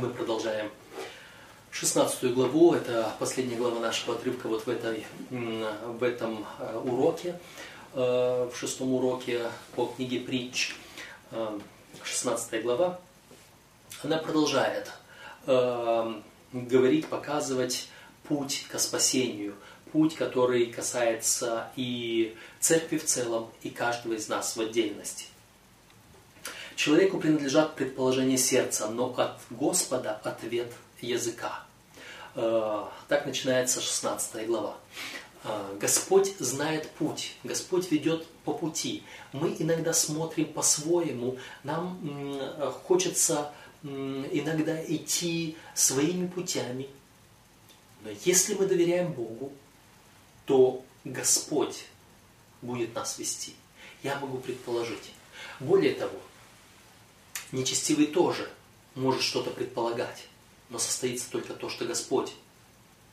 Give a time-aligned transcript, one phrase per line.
[0.00, 0.72] Мы продолжаем
[1.70, 7.38] 16 главу, это последняя глава нашего отрывка вот в, этой, в этом э, уроке,
[7.92, 9.42] э, в шестом уроке
[9.76, 10.74] по книге Притч,
[12.02, 12.98] 16 э, глава.
[14.02, 14.90] Она продолжает
[16.52, 17.88] говорить, показывать
[18.24, 19.54] путь к спасению,
[19.92, 25.26] путь, который касается и церкви в целом, и каждого из нас в отдельности.
[26.76, 31.64] Человеку принадлежат предположения сердца, но от Господа ответ языка.
[32.34, 34.76] Э, так начинается 16 глава.
[35.44, 39.04] Э, Господь знает путь, Господь ведет по пути.
[39.32, 42.00] Мы иногда смотрим по-своему, нам
[42.86, 46.88] хочется иногда идти своими путями.
[48.02, 49.52] Но если мы доверяем Богу,
[50.46, 51.84] то Господь
[52.62, 53.54] будет нас вести.
[54.02, 55.12] Я могу предположить.
[55.60, 56.18] Более того,
[57.54, 58.50] Нечестивый тоже
[58.96, 60.26] может что-то предполагать,
[60.70, 62.32] но состоится только то, что Господь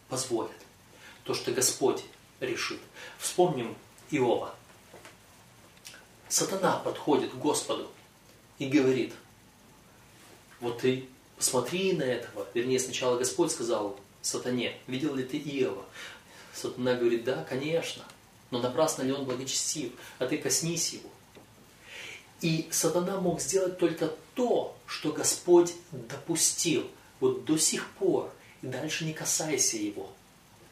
[0.09, 0.57] позволит,
[1.23, 2.03] то, что Господь
[2.39, 2.79] решит.
[3.19, 3.77] Вспомним
[4.09, 4.55] Иова.
[6.27, 7.91] Сатана подходит к Господу
[8.57, 9.13] и говорит,
[10.59, 11.07] вот ты
[11.37, 12.47] посмотри на этого.
[12.55, 15.85] Вернее, сначала Господь сказал сатане, видел ли ты Иова?
[16.55, 18.03] Сатана говорит, да, конечно,
[18.49, 21.11] но напрасно ли он благочестив, а ты коснись его.
[22.41, 26.89] И сатана мог сделать только то, что Господь допустил.
[27.19, 28.31] Вот до сих пор.
[28.61, 30.11] И дальше не касайся его.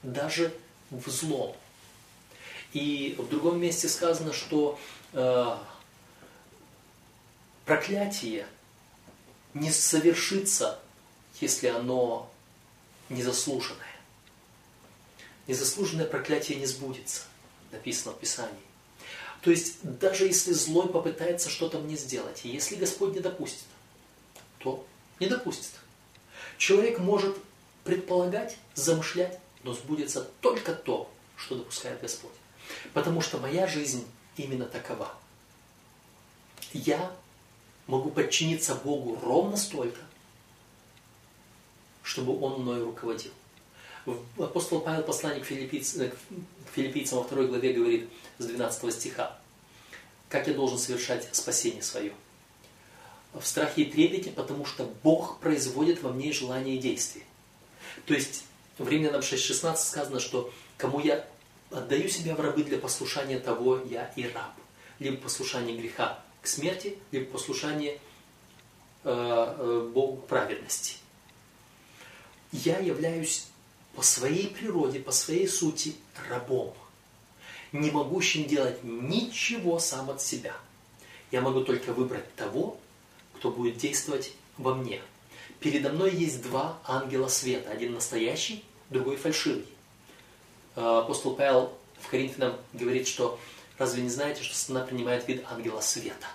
[0.01, 0.53] Даже
[0.89, 1.55] в злом.
[2.73, 4.79] И в другом месте сказано, что
[5.13, 5.57] э,
[7.65, 8.47] проклятие
[9.53, 10.79] не совершится,
[11.39, 12.31] если оно
[13.09, 13.77] незаслуженное.
[15.47, 17.23] Незаслуженное проклятие не сбудется,
[17.71, 18.68] написано в Писании.
[19.41, 23.65] То есть, даже если злой попытается что-то мне сделать, если Господь не допустит,
[24.59, 24.85] то
[25.19, 25.71] не допустит.
[26.57, 27.37] Человек может
[27.85, 32.33] предполагать, замышлять, но сбудется только то, что допускает Господь.
[32.93, 34.05] Потому что моя жизнь
[34.35, 35.13] именно такова.
[36.73, 37.15] Я
[37.87, 40.01] могу подчиниться Богу ровно столько,
[42.03, 43.31] чтобы Он мною руководил.
[44.37, 46.11] Апостол Павел, посланник филиппийцам, э,
[46.73, 49.37] филиппийцам во второй главе говорит с 12 стиха,
[50.29, 52.13] как я должен совершать спасение свое.
[53.33, 57.25] В страхе и трепете, потому что Бог производит во мне желание и действие.
[58.05, 58.43] То есть
[58.77, 61.27] в Римлянам 6.16 сказано, что кому я
[61.71, 64.53] отдаю себя в рабы для послушания того, я и раб.
[64.99, 67.99] Либо послушание греха к смерти, либо послушание
[69.03, 70.95] э, э, Богу праведности.
[72.51, 73.47] Я являюсь
[73.99, 75.93] по своей природе, по своей сути
[76.29, 76.73] рабом,
[77.73, 80.55] не могущим делать ничего сам от себя.
[81.31, 82.79] Я могу только выбрать того,
[83.35, 85.01] кто будет действовать во мне.
[85.59, 89.67] Передо мной есть два ангела света, один настоящий, другой фальшивый.
[90.77, 93.37] А, апостол Павел в Коринфянам говорит, что
[93.77, 96.27] разве не знаете, что сатана принимает вид ангела света?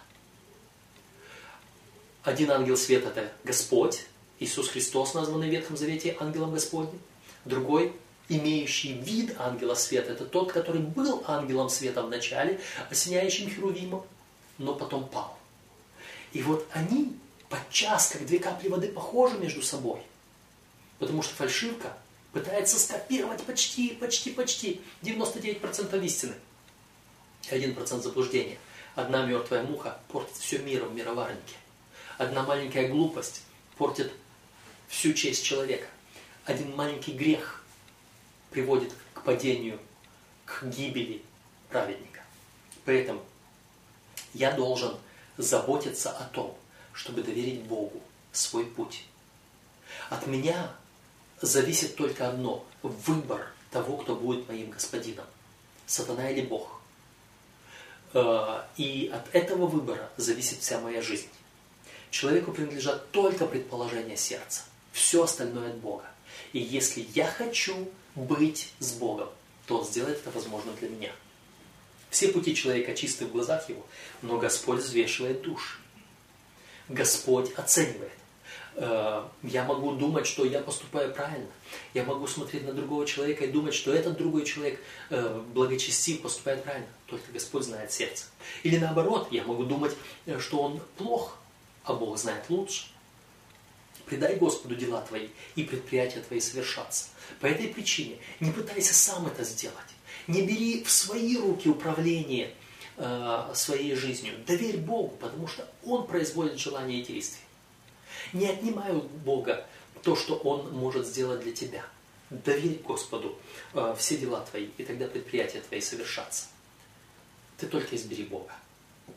[2.25, 4.05] Один ангел света– это Господь,
[4.39, 7.01] Иисус Христос, названный в Ветхом Завете ангелом Господним.
[7.45, 7.93] Другой,
[8.29, 12.61] имеющий вид ангела света, это тот, который был ангелом света в начале,
[12.91, 14.05] осеняющим Херувимом,
[14.59, 15.39] но потом пал.
[16.33, 17.17] И вот они
[17.49, 20.01] подчас, как две капли воды, похожи между собой.
[20.99, 21.97] Потому что фальшивка
[22.33, 26.35] пытается скопировать почти, почти, почти 99% истины
[27.51, 28.59] и 1% заблуждения.
[28.95, 31.57] Одна мертвая муха портит все мир в мироварнике.
[32.17, 33.43] Одна маленькая глупость
[33.77, 34.13] портит
[34.89, 35.87] всю честь человека
[36.45, 37.65] один маленький грех
[38.51, 39.79] приводит к падению,
[40.45, 41.23] к гибели
[41.71, 42.21] праведника.
[42.85, 43.23] Поэтому
[44.33, 44.97] я должен
[45.37, 46.57] заботиться о том,
[46.93, 48.01] чтобы доверить Богу
[48.33, 49.05] свой путь.
[50.11, 50.73] От меня
[51.41, 55.27] зависит только одно– выбор того, кто будет моим господином.
[55.87, 56.81] Сатана или Бог.
[58.13, 61.29] Э, и от этого выбора зависит вся моя жизнь.
[62.11, 64.63] Человеку принадлежат только предположения сердца.
[64.93, 66.05] Все остальное от Бога.
[66.55, 69.29] И если я хочу быть с Богом,
[69.67, 71.13] то Он сделает это возможно для меня.
[72.11, 73.85] Все пути человека чисты в глазах его,
[74.23, 75.79] но Господь взвешивает души.
[76.89, 78.13] Господь оценивает.
[78.77, 81.51] Э, я могу думать, что я поступаю правильно.
[81.93, 84.79] Я могу смотреть на другого человека и думать, что этот другой человек
[85.11, 86.87] э, благочестив, поступает правильно.
[87.09, 88.27] Только Господь знает сердце.
[88.63, 89.97] Или наоборот, я могу думать,
[90.27, 91.37] э, что он плох,
[91.83, 92.94] а Бог знает лучше.
[94.07, 97.07] Предай Господу дела твои, и предприятия твои совершатся.
[97.41, 99.77] По этой причине не пытайся сам это сделать.
[100.27, 102.55] Не бери в свои руки управление
[102.97, 104.35] э, своей жизнью.
[104.47, 107.45] Доверь Богу, потому что Он производит желания и действия.
[108.33, 109.67] Не отнимай у Бога
[110.03, 111.85] то, что Он может сделать для тебя.
[112.31, 113.39] Доверь Господу
[113.73, 116.47] э, все дела твои, и тогда предприятия твои совершатся.
[117.59, 118.53] Ты только избери Бога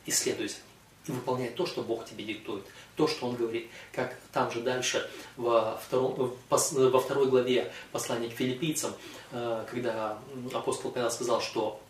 [0.06, 0.77] и следуй за Ним.
[1.08, 2.66] И выполняй то, что Бог тебе диктует,
[2.96, 3.68] то, что Он говорит.
[3.92, 8.94] Как там же дальше, во, втором, во второй главе послания к филиппийцам,
[9.32, 10.20] э, когда
[10.54, 11.82] апостол Павел сказал, что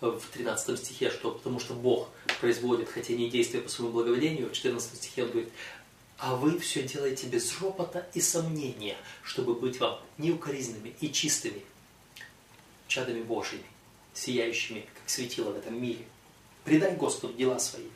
[0.00, 2.08] в 13 стихе, что потому что Бог
[2.40, 5.52] производит хотение и действия по своему благоволению, в 14 стихе он говорит,
[6.18, 11.62] а вы все делаете без ропота и сомнения, чтобы быть вам неукоризненными и чистыми,
[12.86, 13.64] чадами Божьими,
[14.12, 16.04] сияющими, как светило в этом мире.
[16.64, 17.86] Предай Господу дела свои,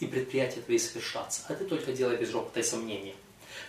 [0.00, 3.14] и предприятия твои совершатся, а ты только делай без ропота и сомнения.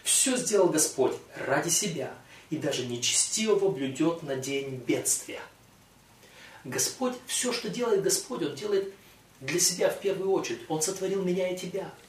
[0.03, 2.13] Все сделал Господь ради себя,
[2.49, 5.41] и даже нечестивого блюдет на день бедствия.
[6.63, 8.93] Господь, все, что делает Господь, Он делает
[9.41, 10.61] для себя в первую очередь.
[10.69, 11.91] Он сотворил меня и тебя–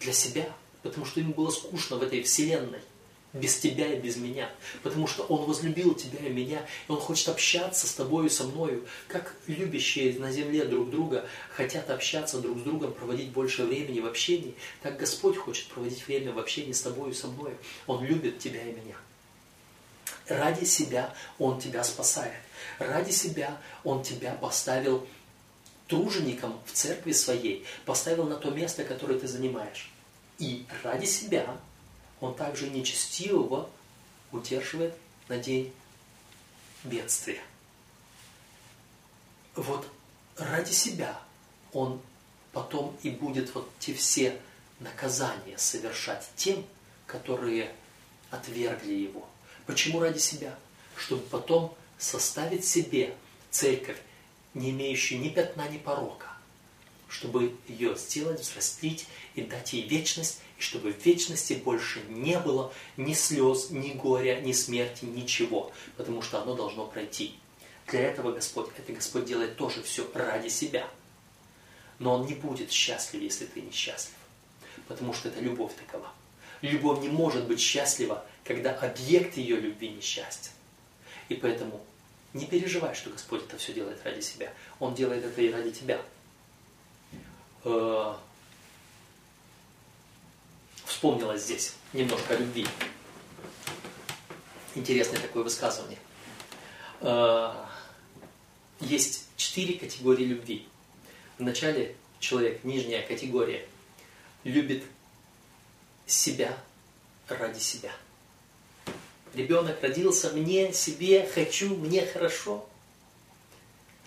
[0.00, 0.46] для себя,
[0.82, 2.80] потому что ему было скучно в этой вселенной,
[3.32, 4.50] без тебя и без меня,
[4.82, 8.44] потому что он возлюбил тебя и меня, и он хочет общаться с тобой и со
[8.44, 14.00] мною, как любящие на земле друг друга хотят общаться друг с другом, проводить больше времени
[14.00, 17.56] в общении, так Господь хочет проводить время в общении с тобой и со мною.
[17.86, 18.96] Он любит тебя и меня.
[20.26, 22.40] Ради себя Он тебя спасает.
[22.78, 25.06] Ради себя Он тебя поставил
[25.86, 29.90] тружеником в церкви своей, поставил на то место, которое ты занимаешь.
[30.38, 31.58] И ради себя
[32.20, 33.68] он также нечестивого
[34.32, 34.94] удерживает
[35.28, 35.72] на день
[36.84, 37.40] бедствия.
[39.54, 39.88] Вот
[40.36, 41.18] ради себя
[41.72, 42.00] он
[42.52, 44.40] потом и будет вот те все
[44.80, 46.64] наказания совершать тем,
[47.06, 47.74] которые
[48.30, 49.28] отвергли его.
[49.66, 50.56] Почему ради себя?
[50.96, 53.14] Чтобы потом составить себе
[53.50, 53.98] церковь,
[54.54, 56.28] не имеющую ни пятна, ни порока,
[57.08, 62.72] чтобы ее сделать, взрастить и дать ей вечность, и чтобы в вечности больше не было
[62.96, 67.34] ни слез, ни горя, ни смерти, ничего, потому что оно должно пройти.
[67.86, 70.88] Для этого Господь, это Господь делает тоже все ради себя.
[71.98, 74.14] Но Он не будет счастлив, если ты несчастлив,
[74.86, 76.12] потому что это любовь такова.
[76.60, 80.50] Любовь не может быть счастлива, когда объект ее любви несчастен.
[81.28, 81.84] И поэтому
[82.34, 84.52] не переживай, что Господь это все делает ради себя.
[84.78, 86.00] Он делает это и ради тебя.
[87.68, 88.14] Э,
[90.84, 92.66] вспомнилось здесь немножко о любви.
[94.74, 95.98] Интересное такое высказывание.
[97.00, 97.52] Э,
[98.80, 100.66] есть четыре категории любви.
[101.38, 103.68] Вначале человек, нижняя категория,
[104.44, 104.84] любит
[106.06, 106.56] себя
[107.28, 107.92] ради себя–
[109.34, 112.66] Ребенок родился мне, себе, хочу, мне хорошо.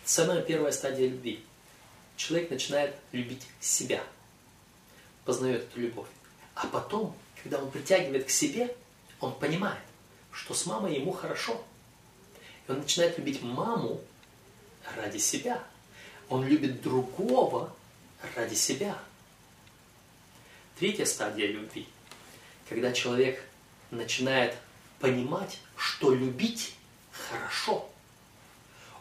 [0.04, 1.44] Самая первая стадия любви.
[2.22, 4.04] Человек начинает любить себя,
[5.26, 6.08] познает эту любовь.
[6.54, 8.76] А потом, когда он притягивает к себе,
[9.20, 9.82] он понимает,
[10.32, 11.66] что с мамой ему хорошо.
[12.68, 14.02] И он начинает любить маму
[14.96, 15.64] ради себя.
[16.30, 17.76] Он любит другого
[18.36, 18.96] ради себя.
[20.78, 21.88] Третья стадия любви.
[22.70, 23.44] Когда человек
[23.90, 24.56] начинает
[25.00, 26.76] понимать, что любить
[27.12, 27.90] хорошо.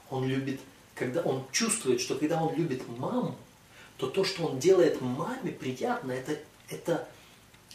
[0.09, 0.59] Он любит,
[1.01, 3.35] когда он чувствует, что когда он любит маму,
[3.97, 6.39] то то, что он делает маме, приятно, это,
[6.69, 7.09] это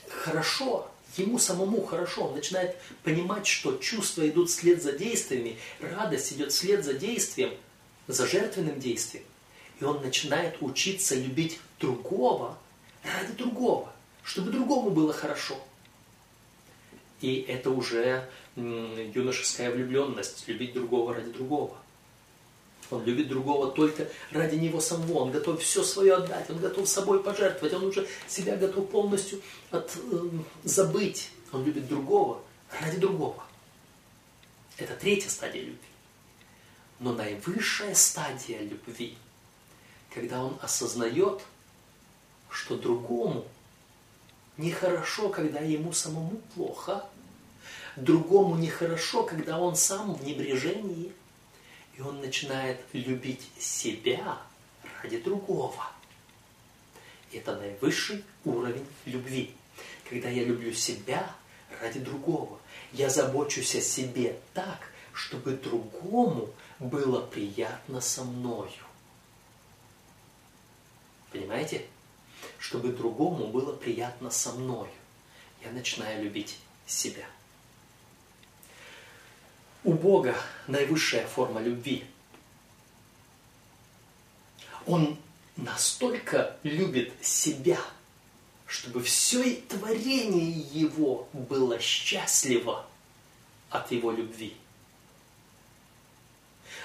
[0.07, 0.87] хорошо,
[1.17, 2.25] ему самому хорошо.
[2.27, 7.51] Он начинает понимать, что чувства идут вслед за действиями, радость идет вслед за действием,
[8.07, 9.25] за жертвенным действием.
[9.79, 12.59] И он начинает учиться любить другого
[13.03, 13.91] ради другого,
[14.23, 15.59] чтобы другому было хорошо.
[17.21, 21.75] И это уже юношеская влюбленность, любить другого ради другого.
[22.91, 25.19] Он любит другого только ради него самого.
[25.19, 26.49] Он готов все свое отдать.
[26.49, 27.73] Он готов собой пожертвовать.
[27.73, 30.29] Он уже себя готов полностью от, э,
[30.63, 31.31] забыть.
[31.51, 32.41] Он любит другого
[32.79, 33.43] ради другого.
[34.77, 35.79] Это третья стадия любви.
[36.99, 39.17] Но наивысшая стадия любви,
[40.13, 41.41] когда он осознает,
[42.49, 43.45] что другому
[44.57, 47.05] Нехорошо, когда ему самому плохо.
[47.97, 51.13] Другому нехорошо, когда он сам в небрежении.
[51.97, 54.41] И он начинает любить себя
[55.01, 55.85] ради другого.
[57.31, 59.53] Это наивысший уровень любви.
[60.09, 61.35] Когда я люблю себя
[61.81, 62.59] ради другого.
[62.93, 66.49] Я забочусь о себе так, чтобы другому
[66.79, 68.71] было приятно со мною.
[71.31, 71.85] Понимаете?
[72.59, 74.89] чтобы другому было приятно со мной.
[75.63, 77.25] Я начинаю любить себя.
[79.85, 82.05] У Бога наивысшая форма любви.
[84.87, 85.15] Он
[85.55, 87.79] настолько любит себя,
[88.65, 92.87] чтобы все творение Его было счастливо
[93.69, 94.57] от Его любви.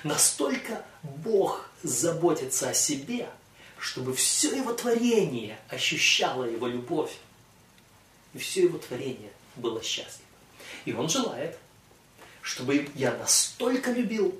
[0.05, 3.31] Настолько Бог заботится о себе,
[3.79, 7.17] чтобы все Его творение ощущало Его любовь.
[8.35, 10.29] И все Его творение было счастливо.
[10.85, 11.59] И Он желает,
[12.43, 14.39] чтобы я настолько любил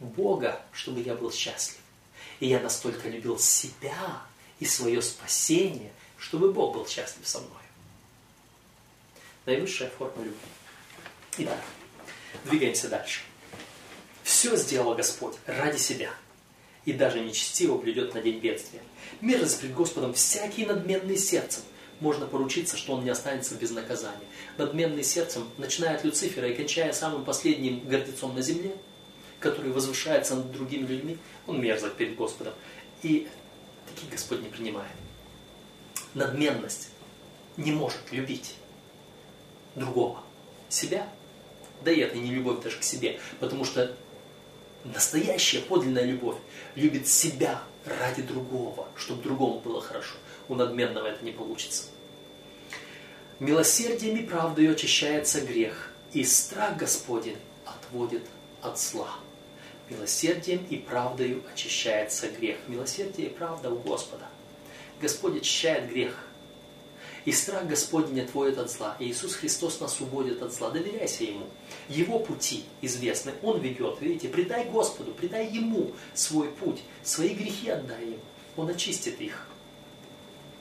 [0.00, 1.78] Бога, чтобы я был счастлив.
[2.40, 4.22] И я настолько любил себя
[4.60, 7.52] и свое спасение, чтобы Бог был счастлив со мной.
[9.46, 10.38] Наивысшая форма любви.
[11.38, 11.60] Итак,
[12.44, 13.20] двигаемся дальше.
[14.22, 16.10] Все сделал Господь ради себя,
[16.84, 18.82] и даже нечестиво блюдет на день бедствия.
[19.20, 21.62] Мерзость пред Господом всякий надменный сердцем.
[22.00, 24.26] Можно поручиться, что он не останется без наказания.
[24.56, 28.76] Надменный сердцем, начиная от Люцифера и кончая самым последним гордецом на земле,
[29.40, 32.54] который возвышается над другими людьми, он мерзок перед Господом.
[33.02, 33.28] И
[33.88, 34.92] таких Господь не принимает.
[36.14, 36.90] Надменность
[37.56, 38.54] не может любить
[39.74, 40.22] другого,
[40.68, 41.08] себя,
[41.84, 43.96] да и это не любовь даже к себе, потому что
[44.84, 46.36] настоящая подлинная любовь
[46.74, 50.16] любит себя ради другого, чтобы другому было хорошо.
[50.48, 51.84] У надменного это не получится.
[53.38, 58.22] Милосердием и правдой очищается грех, и страх Господень отводит
[58.62, 59.10] от зла.
[59.88, 62.58] Милосердием и правдою очищается грех.
[62.66, 64.26] Милосердие и правда у Господа.
[65.00, 66.16] Господь очищает грех.
[67.28, 68.96] И страх Господень отводит от зла.
[68.98, 70.70] И Иисус Христос нас уводит от зла.
[70.70, 71.44] Доверяйся Ему.
[71.90, 73.34] Его пути известны.
[73.42, 74.00] Он ведет.
[74.00, 76.82] Видите, предай Господу, предай Ему свой путь.
[77.02, 78.20] Свои грехи отдай Ему.
[78.56, 79.46] Он очистит их.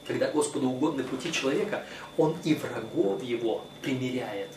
[0.05, 1.85] Когда Господу угодны пути человека,
[2.17, 4.49] Он и врагов его примиряет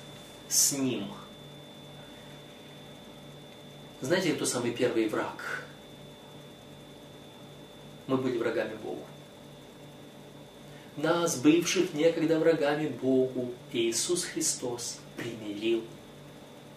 [0.48, 1.12] с Ним.
[4.00, 5.64] Знаете, кто самый первый враг?
[8.08, 9.04] Мы были врагами Богу.
[11.02, 15.82] Нас, бывших некогда врагами Богу, Иисус Христос примирил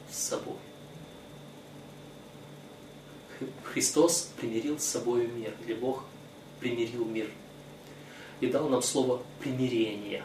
[0.10, 0.56] с собой.
[3.64, 6.06] Христос примирил с собой мир, или Бог
[6.62, 7.30] примирил мир.
[8.40, 10.24] И дал нам слово примирение.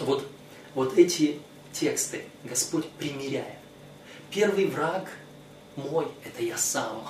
[0.00, 0.26] Вот,
[0.74, 1.40] вот эти
[1.72, 3.58] тексты Господь примиряет.
[4.30, 5.08] Первый враг–
[5.76, 7.08] мой– это я сам.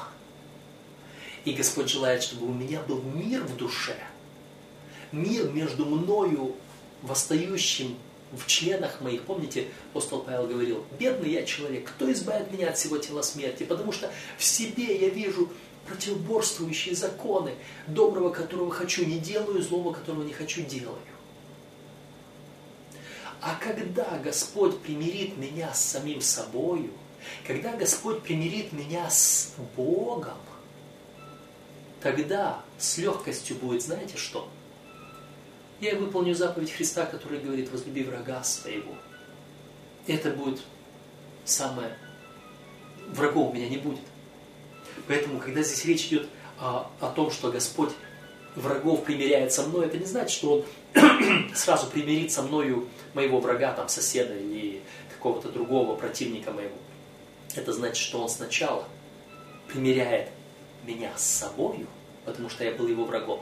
[1.44, 3.96] И Господь желает, чтобы у меня был мир в душе,
[5.12, 6.54] мир между мною,
[7.02, 7.96] восстающим
[8.32, 9.22] в членах моих.
[9.22, 13.64] Помните, апостол Павел говорил, бедный я человек, кто избавит меня от всего тела смерти?
[13.64, 15.50] Потому что в себе я вижу
[15.86, 17.54] противоборствующие законы,
[17.88, 20.98] доброго, которого хочу, не делаю, злого, которого не хочу, делаю.
[23.40, 26.90] А когда Господь примирит меня с самим собою,
[27.46, 30.36] когда Господь примирит меня с Богом,
[32.02, 34.48] тогда с легкостью будет, знаете что?
[35.80, 38.94] Я выполню заповедь Христа, который говорит, возлюби врага своего.
[40.06, 40.60] Это будет
[41.44, 41.96] самое...
[43.08, 44.04] Врагов у меня не будет.
[45.08, 46.28] Поэтому, когда здесь речь идет
[46.60, 47.90] о, о том, что Господь
[48.54, 53.72] врагов примиряет со мной, это не значит, что Он сразу примирит со мною моего врага,
[53.72, 54.82] там, соседа или
[55.16, 56.76] какого-то другого противника моего.
[57.54, 58.84] Это значит, что он сначала
[59.66, 60.28] примиряет
[60.86, 61.86] меня с собою,
[62.24, 63.40] потому что я был его врагом.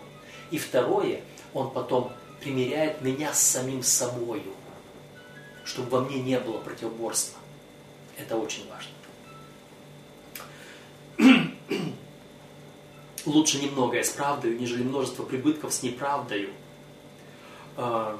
[0.51, 1.21] И второе,
[1.53, 4.55] он потом примиряет меня с самим собою,
[5.65, 7.39] чтобы во мне не было противоборства.
[8.17, 8.93] Это очень важно.
[13.27, 16.51] Лучше немногое с правдою, нежели множество прибытков с неправдою.
[17.77, 18.19] А,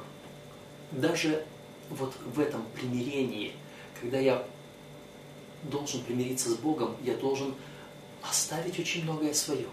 [0.91, 1.45] даже
[1.89, 3.53] вот в этом примирении,
[3.99, 4.45] когда я
[5.63, 7.55] должен примириться с Богом, я должен
[8.21, 9.67] оставить очень многое свое.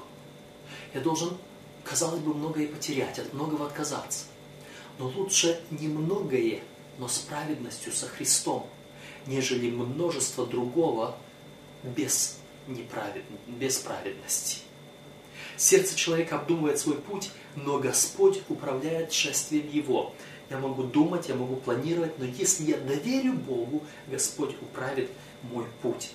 [0.94, 1.36] Я должен,
[1.84, 4.26] казалось бы, многое потерять, от многого отказаться.
[4.98, 6.60] Но лучше немногое,
[6.98, 8.66] но с праведностью, со Христом,
[9.26, 11.16] нежели множество другого
[11.82, 13.24] без, неправед...
[13.46, 14.60] без праведности.
[15.56, 20.14] Сердце человека обдумывает свой путь, но Господь управляет шествием его.
[20.50, 25.10] Я могу думать, я могу планировать, но если я доверю Богу, Господь управит
[25.42, 26.10] мой путь.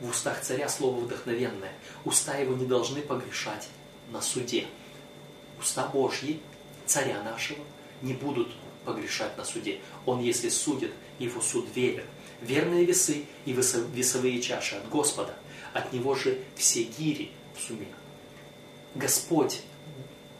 [0.00, 1.72] В устах царя слово вдохновенное.
[2.04, 3.68] Уста его не должны погрешать
[4.10, 4.66] на суде.
[5.58, 6.40] Уста Божьи,
[6.86, 7.58] царя нашего,
[8.02, 8.48] не будут
[8.84, 9.80] погрешать на суде.
[10.04, 12.04] Он, если судит, его суд верен.
[12.40, 15.34] Верные весы и весовые чаши от Господа.
[15.72, 17.88] От Него же все гири в суме.
[18.94, 19.60] Господь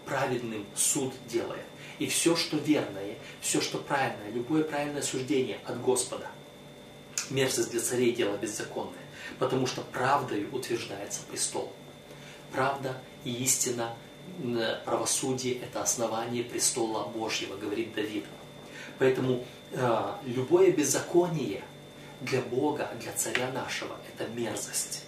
[0.05, 1.65] праведным суд делает.
[1.99, 6.27] И все, что верное, все, что правильное, любое правильное суждение от Господа
[7.31, 8.95] мерзость для царей дело беззаконное,
[9.39, 11.73] потому что правдою утверждается престол.
[12.53, 13.95] Правда и истина
[14.85, 18.25] правосудие– это основание престола Божьего, говорит Давид.
[18.99, 21.63] Поэтому э, любое беззаконие
[22.21, 25.05] для Бога, для царя нашего– это мерзость.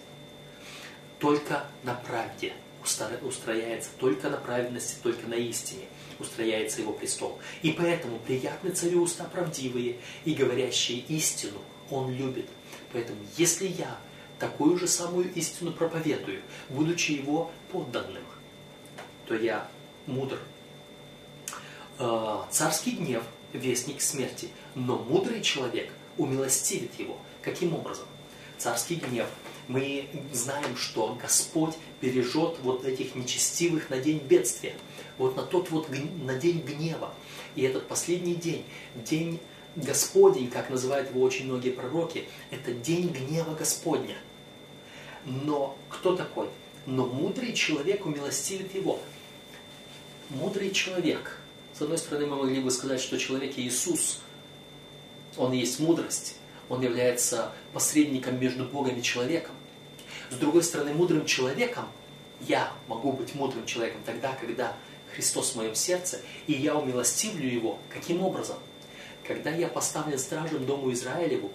[1.18, 2.52] Только на правде
[3.22, 5.84] устрояется, только на праведности, только на истине
[6.18, 7.38] устрояется его престол.
[7.62, 11.58] И поэтому приятны царю уста правдивые и говорящие истину
[11.90, 12.46] он любит.
[12.92, 13.98] Поэтому если я
[14.38, 18.22] такую же самую истину проповедую, будучи его подданным,
[19.28, 19.68] то я
[20.06, 20.38] мудр.
[21.98, 27.18] Э, царский гнев– вестник смерти, но мудрый человек умилостивит его.
[27.42, 28.06] Каким образом?
[28.56, 29.28] Царский гнев.
[29.68, 34.74] Мы знаем, что Господь бережет вот этих нечестивых на день бедствия,
[35.18, 37.12] вот на тот вот на день гнева.
[37.54, 39.38] И этот последний день, день
[39.76, 44.16] Господень, как называют его очень многие пророки, это день гнева Господня.
[45.24, 46.48] Но кто такой?
[46.86, 48.98] Но мудрый человек умилостивит его
[50.30, 51.38] мудрый человек.
[51.76, 54.20] С одной стороны, мы могли бы сказать, что человек Иисус,
[55.36, 56.36] он есть мудрость,
[56.68, 59.54] он является посредником между Богом и человеком.
[60.30, 61.86] С другой стороны, мудрым человеком
[62.40, 64.76] я могу быть мудрым человеком тогда, когда
[65.14, 67.78] Христос в моем сердце, и я умилостивлю Его.
[67.88, 68.58] Каким образом?
[69.26, 71.52] Когда я поставлен стражем Дому Израилеву,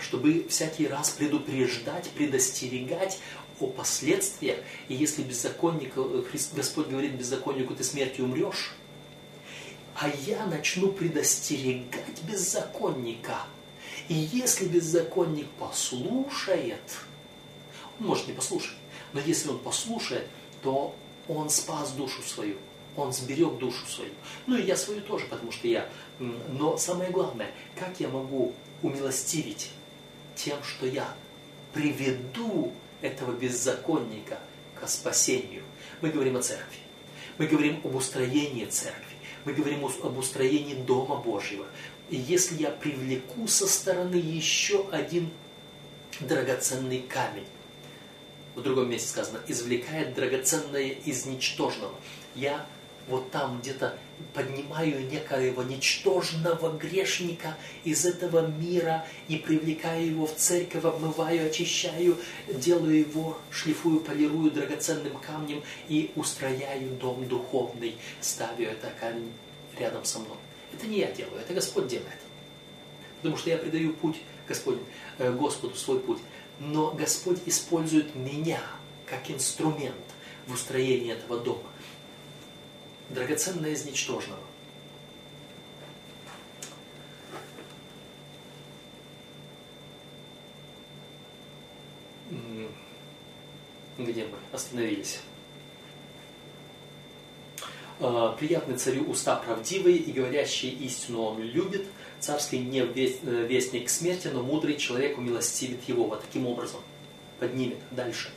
[0.00, 3.18] чтобы всякий раз предупреждать, предостерегать
[3.60, 4.58] о последствиях.
[4.88, 6.22] И если беззаконник, э,
[6.54, 8.72] Господь говорит беззаконнику, ты смертью умрешь,
[9.94, 13.42] а я начну предостерегать беззаконника.
[14.08, 16.98] И если беззаконник послушает,
[18.00, 18.76] он может не послушать,
[19.12, 20.26] но если он послушает,
[20.62, 20.94] то
[21.28, 22.56] он спас душу свою,
[22.96, 24.10] он сберег душу свою.
[24.46, 25.88] Ну и я свою тоже, потому что я...
[26.18, 29.70] Но самое главное, как я могу умилостивить
[30.34, 31.08] тем, что я
[31.72, 34.38] приведу этого беззаконника
[34.80, 35.62] к спасению.
[36.00, 36.78] Мы говорим о церкви.
[37.38, 39.16] Мы говорим об устроении церкви.
[39.44, 41.66] Мы говорим об устроении Дома Божьего.
[42.10, 45.30] И если я привлеку со стороны еще один
[46.20, 47.46] драгоценный камень,
[48.54, 51.94] в другом месте сказано, извлекает драгоценное из ничтожного.
[52.34, 52.66] Я
[53.08, 53.98] вот там где-то
[54.34, 62.16] поднимаю некоего ничтожного грешника из этого мира и привлекаю его в церковь, обмываю, очищаю,
[62.48, 69.32] делаю его, шлифую, полирую драгоценным камнем и устрояю дом духовный, ставлю это камень
[69.78, 70.36] рядом со мной.
[70.72, 72.18] Это не я делаю, это Господь делает.
[73.16, 74.16] Потому что я придаю путь
[74.48, 74.84] Господню,
[75.18, 76.18] э, Господу свой путь.
[76.58, 78.60] Но Господь использует меня
[79.06, 79.94] как инструмент
[80.46, 81.62] в устроении этого дома
[83.10, 84.40] драгоценное из ничтожного.
[93.98, 95.20] Где мы остановились?
[98.00, 101.86] А, приятный царю уста правдивые и говорящие истину он любит.
[102.18, 106.04] Царский не э, вестник смерти, но мудрый человек умилостивит его.
[106.04, 106.80] Вот таким образом
[107.38, 107.78] поднимет.
[107.90, 108.30] Дальше.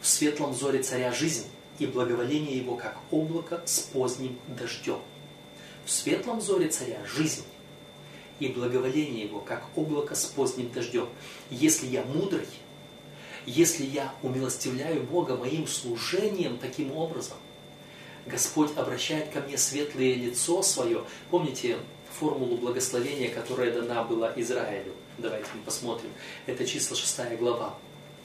[0.00, 1.46] В светлом взоре царя жизнь,
[1.78, 5.00] и благоволение его, как облако с поздним дождем.
[5.84, 7.44] В светлом зоре царя жизнь,
[8.40, 11.08] и благоволение его, как облако с поздним дождем.
[11.50, 12.46] Если я мудрый,
[13.46, 17.36] если я умилостивляю Бога моим служением таким образом,
[18.26, 21.04] Господь обращает ко мне светлое лицо свое.
[21.30, 21.76] Помните
[22.18, 24.94] формулу благословения, которая дана была Израилю?
[25.18, 26.10] Давайте мы посмотрим.
[26.46, 27.78] Это числа 6 глава,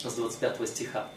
[0.03, 1.09] с 25 стиха.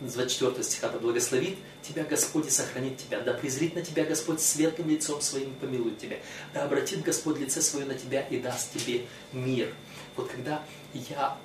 [0.00, 4.88] 24 стиха, да благословит тебя Господь и сохранит тебя, да презрит на тебя Господь светлым
[4.88, 6.18] лицом своим и помилует тебя,
[6.54, 9.74] да обратит Господь лице свое на тебя и даст тебе мир.
[10.16, 10.62] Вот когда
[10.94, 11.36] я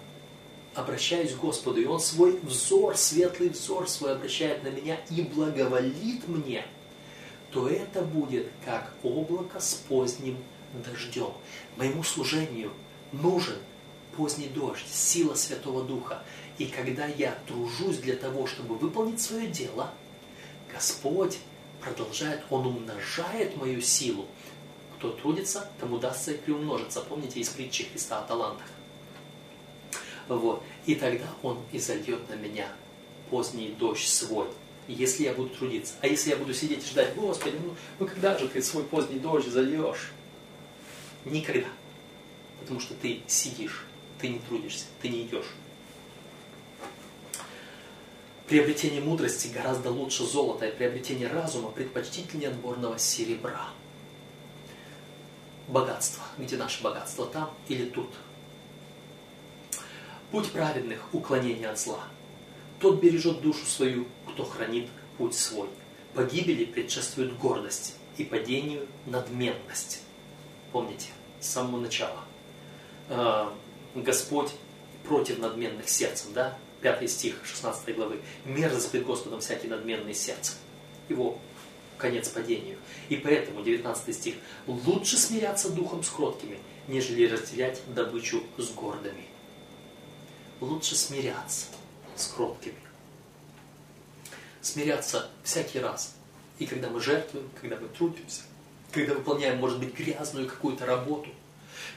[0.75, 6.27] обращаюсь к Господу, и Он свой взор, светлый взор свой обращает на меня и благоволит
[6.27, 6.65] мне,
[7.51, 10.37] то это будет как облако с поздним
[10.73, 11.31] дождем.
[11.77, 12.71] Моему служению
[13.11, 13.57] нужен
[14.17, 16.23] поздний дождь, сила Святого Духа.
[16.57, 19.91] И когда я тружусь для того, чтобы выполнить свое дело,
[20.71, 21.39] Господь
[21.81, 24.27] продолжает, Он умножает мою силу.
[24.97, 27.01] Кто трудится, тому дастся и приумножится.
[27.01, 28.67] Помните из притчи Христа о талантах.
[30.27, 30.63] Вот.
[30.85, 32.67] И тогда Он изольет на меня
[33.29, 34.47] поздний дождь свой.
[34.87, 35.93] Если я буду трудиться.
[36.01, 39.19] А если я буду сидеть и ждать, Господи, ну, ну когда же ты свой поздний
[39.19, 40.11] дождь зальешь?
[41.25, 41.67] Никогда.
[42.59, 43.85] Потому что ты сидишь,
[44.19, 45.47] ты не трудишься, ты не идешь.
[48.53, 53.69] Приобретение мудрости гораздо лучше золота, и приобретение разума предпочтительнее отборного серебра.
[55.67, 56.21] Богатство.
[56.37, 57.25] Где наше богатство?
[57.25, 58.11] Там или тут?
[60.29, 62.01] Путь праведных– уклонение от зла.
[62.79, 64.87] Тот бережет душу свою, кто хранит
[65.17, 65.69] путь свой.
[66.13, 70.03] Погибели предшествует гордость и падению надменность.
[70.71, 71.07] Помните,
[71.39, 72.19] с самого начала.
[73.09, 73.51] А,
[73.95, 74.51] Господь
[75.07, 76.55] против надменных сердцем, да?
[76.83, 78.19] Пятый стих 16 главы.
[78.43, 80.55] Мерзость пред Господом всякий надменный сердцем.
[81.07, 81.39] Его
[81.97, 82.77] конец падению.
[83.07, 84.35] И поэтому, 19 стих,
[84.67, 89.23] лучше смиряться духом с кроткими, нежели разделять добычу с гордыми.
[90.59, 91.67] Лучше смиряться
[92.17, 92.75] с кроткими.
[94.59, 96.15] Смиряться всякий раз.
[96.59, 98.41] И когда мы жертвуем, когда мы трудимся,
[98.91, 101.29] когда выполняем, может быть, грязную какую-то работу,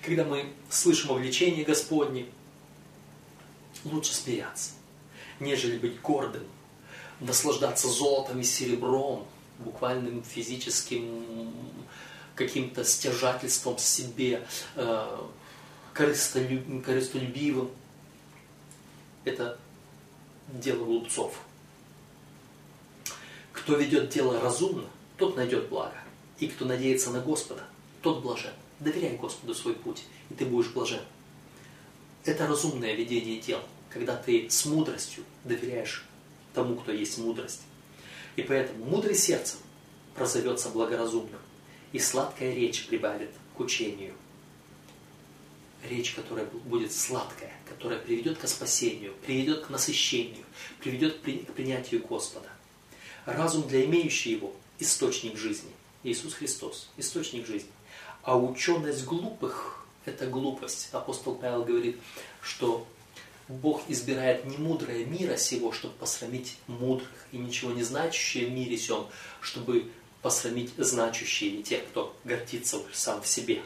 [0.05, 2.27] когда мы слышим о влечении Господне,
[3.93, 4.73] лучше смиряться,
[5.41, 6.45] нежели быть гордым,
[7.21, 9.27] наслаждаться золотом и серебром,
[9.59, 11.53] буквальным физическим
[12.35, 15.27] каким-то стяжательством себе, э,
[15.95, 17.71] корыстолюбивым.
[19.25, 19.59] Это
[20.49, 21.41] дело глупцов.
[23.53, 24.85] Кто ведет дело разумно,
[25.17, 25.97] тот найдет благо.
[26.39, 27.65] И кто надеется на Господа,
[28.03, 28.53] тот блажен.
[28.79, 31.01] Доверяй Господу свой путь, и ты будешь блажен.
[32.25, 36.05] Это разумное ведение дел, когда ты с мудростью доверяешь
[36.55, 37.63] тому, кто есть мудрость.
[38.37, 39.59] И поэтому мудрый сердцем
[40.15, 41.41] прозовется благоразумным,
[41.93, 44.15] и сладкая речь прибавит к учению.
[45.89, 50.45] Речь, которая будет сладкая, которая приведет к спасению, приведет к насыщению,
[50.81, 52.49] приведет к принятию Господа.
[53.25, 55.71] Разум для имеющего его– источник жизни.
[56.03, 57.71] Иисус Христос– источник жизни.
[58.23, 60.89] А ученость глупых– это глупость.
[60.93, 61.99] Апостол Павел говорит,
[62.41, 62.87] что
[63.49, 68.77] Бог избирает не мудрое мира сего, чтобы посрамить мудрых, и ничего не значащее в мире
[68.77, 69.07] сем,
[69.41, 73.63] чтобы посрамить значащие или тех, кто гордится сам в себе.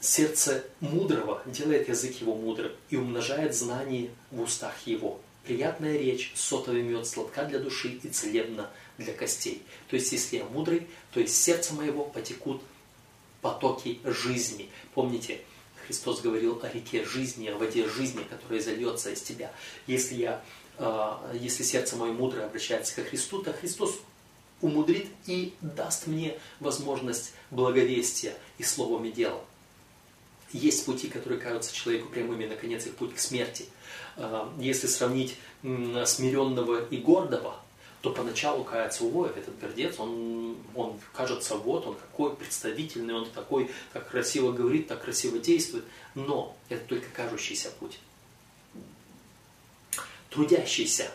[0.00, 5.20] Сердце мудрого делает язык его мудрым и умножает знания в устах его.
[5.44, 9.62] Приятная речь, сотовый мед, сладка для души и целебна для костей.
[9.88, 12.62] То есть, если я мудрый, то из сердца моего потекут
[13.40, 14.68] потоки жизни.
[14.94, 15.40] Помните,
[15.86, 19.50] Христос говорил о реке жизни, о воде жизни, которая зальется из тебя.
[19.86, 20.42] Если, я,
[20.76, 23.98] а, если сердце мое мудрое обращается ко Христу, то Христос
[24.60, 29.40] умудрит и даст мне возможность благовестия и словом и делом.
[30.52, 33.66] Есть пути, которые кажутся человеку прямыми, наконец их путь к смерти.
[34.16, 37.56] А, если сравнить смиренного и гордого,
[38.00, 44.08] то поначалу ой, этот гордец, он, он кажется, вот он какой представительный, он такой, так
[44.08, 45.84] красиво говорит, так красиво действует,
[46.14, 47.98] но это только кажущийся путь.
[50.30, 51.10] Трудящийся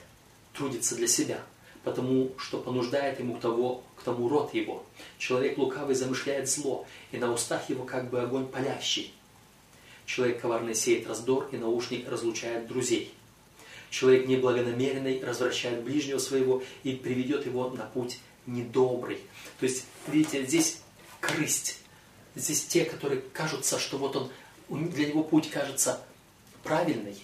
[0.54, 1.41] трудится для себя,
[1.84, 4.84] потому что понуждает ему к, того, к тому род его.
[5.17, 9.13] Человек лукавый замышляет зло, и на устах его как бы огонь палящий.
[10.06, 13.13] Человек коварный сеет раздор, и наушник разлучает друзей.
[13.93, 19.19] Человек неблагонамеренный развращает ближнего своего и приведет его на путь недобрый.
[19.60, 20.79] То есть, видите, здесь
[21.19, 21.77] крысть.
[22.34, 24.15] Здесь те, которые кажутся, что вот
[24.67, 26.03] он, для него путь кажется
[26.63, 27.15] правильный,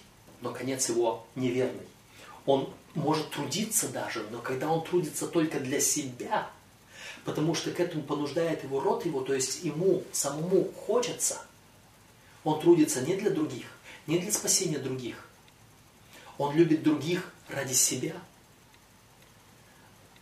[0.42, 1.88] но конец его неверный.
[2.46, 6.48] Он может трудиться даже, но когда он трудится только для себя,
[7.24, 11.42] потому что к этому понуждает его род его, то есть ему самому хочется,
[12.44, 13.66] он трудится не для других,
[14.06, 15.26] не для спасения других,
[16.40, 18.14] он любит других ради себя.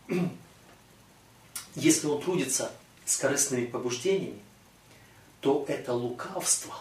[1.75, 2.73] Если он трудится
[3.05, 4.41] с корыстными побуждениями,
[5.39, 6.75] то это лукавство.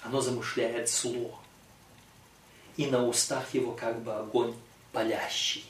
[0.00, 1.36] Оно замышляет зло.
[2.76, 4.54] И на устах его как бы огонь
[4.92, 5.64] палящий.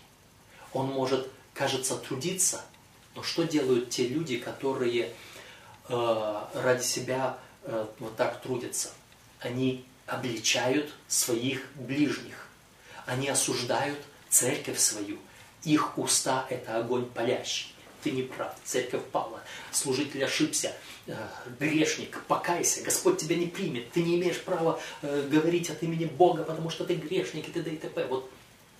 [0.74, 2.62] Он может, кажется, трудиться,
[3.14, 5.14] но что делают те люди, которые
[5.88, 8.90] э, ради себя э, вот так трудятся?
[9.40, 12.47] Они обличают своих ближних.
[13.07, 15.19] Они осуждают церковь свою.
[15.62, 17.75] Их уста– это огонь палящий.
[18.03, 19.40] Ты не прав, церковь пала,
[19.73, 21.17] служитель ошибся, э,
[21.59, 26.45] грешник, покайся, Господь тебя не примет, ты не имеешь права э, говорить от имени Бога,
[26.45, 27.71] потому что ты грешник и т.д.
[27.71, 28.07] и т.п.
[28.09, 28.31] Вот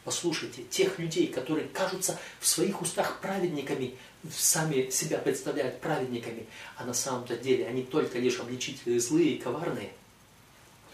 [0.05, 3.95] послушайте, тех людей, которые кажутся в своих устах праведниками,
[4.31, 9.91] сами себя представляют праведниками, а на самом-то деле они только лишь обличители злые и коварные–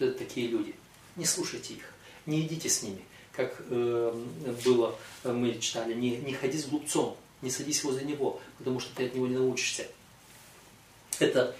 [0.07, 0.75] это такие люди.
[1.17, 1.85] Не слушайте их,
[2.27, 3.03] не идите с ними.
[3.33, 4.25] Как э,
[4.65, 9.07] было, мы читали, не, не ходи с глупцом, не садись возле него, потому что ты
[9.07, 9.87] от него не научишься.
[11.19, 11.57] Это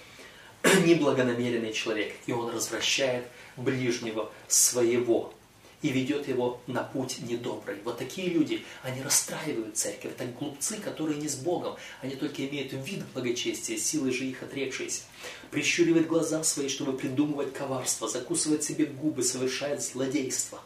[0.85, 3.25] неблагонамеренный человек, и он развращает
[3.57, 5.33] ближнего своего
[5.81, 7.77] и ведет его на путь недобрый.
[7.83, 10.11] Вот такие люди, они расстраивают церковь.
[10.11, 11.75] Это глупцы, которые не с Богом.
[12.01, 15.01] Они только имеют вид благочестия, силы же их отрекшиеся.
[15.49, 20.61] Прищуривает глаза свои, чтобы придумывать коварство, закусывает себе губы, совершает злодейство.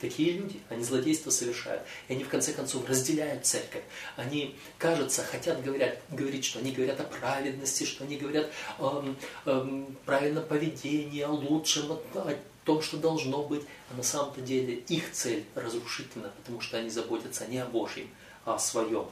[0.00, 1.82] Такие люди, они злодейство совершают.
[2.06, 3.82] И они в конце концов разделяют церковь.
[4.16, 9.16] Они, кажется, хотят говорят, говорить, что они говорят о праведности, что они говорят о эм,
[9.44, 12.36] эм, правильном поведении, о лучшем, о, о
[12.68, 13.64] том, что должно быть.
[13.90, 18.10] А на самом-то деле их цель разрушительна, потому что они заботятся не о Божьем,
[18.44, 19.06] а о своем.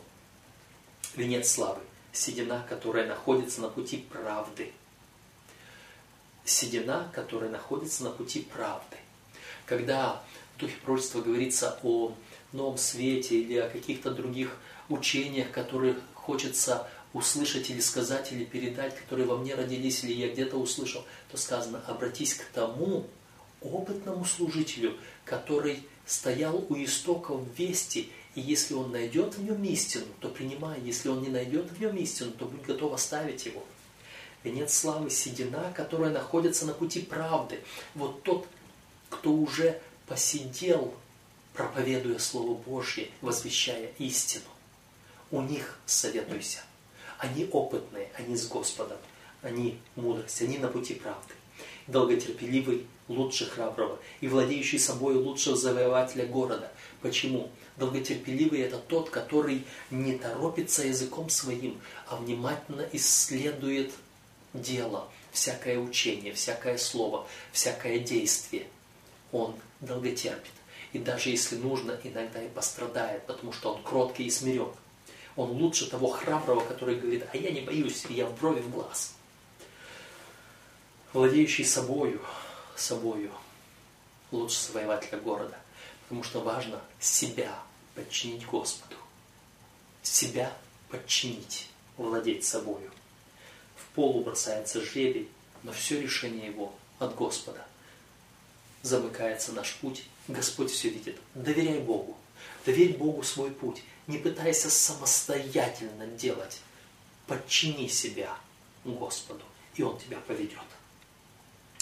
[1.15, 1.81] Венец славы.
[2.13, 4.73] Седина, которая находится на пути правды.
[6.45, 8.99] Седина, которая находится на пути правды.
[9.65, 10.23] Когда
[10.55, 12.13] в духе пророчества говорится о
[12.53, 14.55] новом свете или о каких-то других
[14.91, 20.59] учениях, которые хочется услышать или сказать, или передать, которые во мне родились, или я где-то
[20.59, 23.07] услышал, то сказано, обратись к тому
[23.75, 30.29] опытному служителю, который стоял у истоков вести, и если он найдет в нем истину, то
[30.29, 33.65] принимай, если он не найдет в нем истину, то будь готов оставить его.
[34.45, 37.61] Венец славы седина, которая находится на пути правды.
[37.95, 38.47] Вот тот,
[39.09, 40.95] кто уже посидел,
[41.55, 44.45] проповедуя Слово Божье, возвещая истину.
[45.31, 46.61] У них советуйся.
[47.19, 48.99] Они опытные, они с Господом,
[49.43, 51.35] они мудрость, они на пути правды.
[51.87, 56.71] Долготерпеливый лучше храброго и владеющий собой лучше завоевателя города.
[57.01, 57.51] Почему?
[57.77, 63.93] Долготерпеливый это тот, который не торопится языком своим, а внимательно исследует
[64.55, 68.67] дело, всякое учение, всякое слово, всякое действие.
[69.31, 70.53] Он долготерпит.
[70.93, 74.73] И даже если нужно, иногда и пострадает, потому что он кроткий и смирен.
[75.37, 79.16] Он лучше того храброго, который говорит, а я не боюсь, я в брови в глаз.
[81.17, 82.21] Владеющий собою,
[82.77, 83.33] собою,
[84.31, 85.57] лучше завоевателя города.
[86.03, 87.59] Потому что важно себя
[87.95, 88.97] подчинить Господу.
[90.03, 90.53] Себя
[90.91, 92.91] подчинить, владеть собою.
[93.77, 95.31] В полу бросается жребий,
[95.63, 97.65] но все решение его от Господа–
[98.83, 101.19] замыкается наш путь, Господь все видит.
[101.35, 102.17] Доверяй Богу.
[102.67, 103.83] Доверь Богу свой путь.
[104.07, 106.61] Не пытайся самостоятельно делать.
[107.27, 108.37] Подчини себя
[108.85, 109.45] Господу,
[109.77, 110.59] и Он тебя поведет.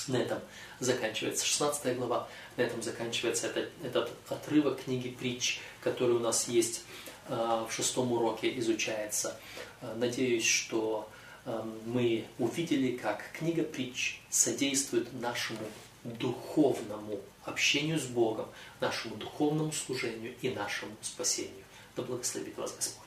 [0.09, 0.41] На этом
[0.81, 6.83] заканчивается 16 глава, на этом заканчивается этот, этот отрывок книги притч, который у нас есть
[7.29, 7.35] э,
[7.69, 9.39] в шестом уроке, изучается.
[9.81, 11.09] Э, надеюсь, что
[11.47, 15.67] э, мы увидели, как книга притч содействует нашему
[16.05, 18.47] духовному общению с Богом,
[18.81, 21.65] нашему духовному служению и нашему спасению.
[21.97, 23.04] Да благословит вас Господь.